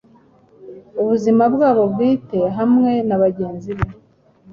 Ubuzima 1.01 1.43
bwabo 1.53 1.83
bwite 1.93 2.39
hamwe 2.57 2.91
nabagenzi 3.07 3.71
be 3.77 3.87